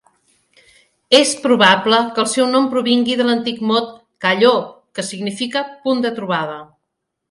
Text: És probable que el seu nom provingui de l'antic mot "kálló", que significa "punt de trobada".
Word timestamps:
És 1.17 1.33
probable 1.43 1.99
que 2.17 2.25
el 2.25 2.31
seu 2.33 2.49
nom 2.55 2.67
provingui 2.73 3.19
de 3.21 3.29
l'antic 3.31 3.63
mot 3.75 3.95
"kálló", 4.29 4.59
que 4.97 5.09
significa 5.15 5.69
"punt 5.87 6.07
de 6.09 6.19
trobada". 6.21 6.63